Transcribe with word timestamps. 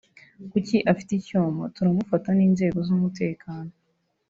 kuki 0.51 0.77
afite 0.91 1.11
icyuma 1.15 1.63
turamufata 1.75 2.29
n’inzego 2.37 2.77
z’umutekano 2.87 3.71